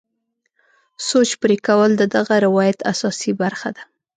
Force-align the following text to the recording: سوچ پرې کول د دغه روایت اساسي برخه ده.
سوچ 1.09 1.29
پرې 1.41 1.57
کول 1.67 1.91
د 1.97 2.03
دغه 2.15 2.35
روایت 2.45 2.79
اساسي 2.91 3.31
برخه 3.41 3.69
ده. 3.75 3.83